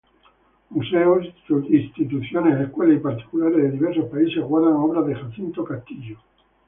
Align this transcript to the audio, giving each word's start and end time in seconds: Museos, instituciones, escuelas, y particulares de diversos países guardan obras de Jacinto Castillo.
Museos, 0.71 1.27
instituciones, 1.69 2.59
escuelas, 2.59 2.95
y 2.95 2.99
particulares 3.01 3.57
de 3.57 3.69
diversos 3.73 4.05
países 4.09 4.43
guardan 4.43 4.73
obras 4.73 5.05
de 5.05 5.13
Jacinto 5.15 5.63
Castillo. 5.63 6.17